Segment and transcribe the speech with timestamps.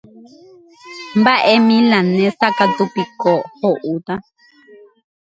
[1.19, 4.13] Mbaʼe milanesa katu piko hoʼúta.